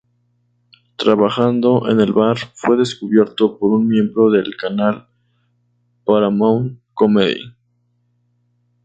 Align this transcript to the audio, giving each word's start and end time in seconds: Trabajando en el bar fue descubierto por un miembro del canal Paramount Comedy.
Trabajando 0.95 1.87
en 1.87 1.99
el 2.01 2.11
bar 2.11 2.35
fue 2.55 2.75
descubierto 2.75 3.59
por 3.59 3.69
un 3.71 3.87
miembro 3.87 4.31
del 4.31 4.57
canal 4.57 5.07
Paramount 6.05 6.79
Comedy. 6.95 7.53